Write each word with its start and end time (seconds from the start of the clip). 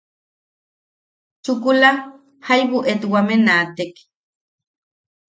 Chukula 1.43 1.91
jaibu 2.45 2.77
etwame 2.91 3.35
naatek. 3.45 3.93